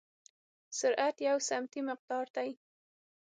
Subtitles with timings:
[0.79, 2.49] سرعت یو سمتي مقدار دی.